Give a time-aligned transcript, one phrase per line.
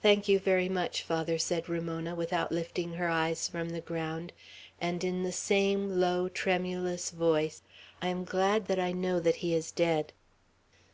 [0.00, 4.32] "Thank you very much, Father," said Ramona, without lifting her eyes from the ground;
[4.80, 7.50] and in the same low, tremulous tone,
[8.00, 10.14] "I am glad that I know that he is dead."